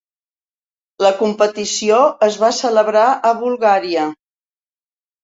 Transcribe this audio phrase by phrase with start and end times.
[1.05, 1.99] La competició
[2.29, 4.07] es va celebrar a Bulgària.